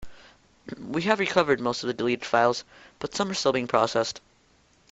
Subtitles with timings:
[0.83, 2.63] We have recovered most of the deleted files,
[2.97, 4.19] but some are still being processed.